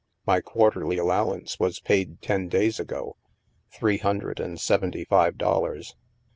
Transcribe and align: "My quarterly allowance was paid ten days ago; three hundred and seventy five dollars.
"My 0.25 0.41
quarterly 0.41 0.97
allowance 0.97 1.59
was 1.59 1.79
paid 1.79 2.23
ten 2.23 2.47
days 2.47 2.79
ago; 2.79 3.17
three 3.69 3.99
hundred 3.99 4.39
and 4.39 4.59
seventy 4.59 5.05
five 5.05 5.37
dollars. 5.37 5.95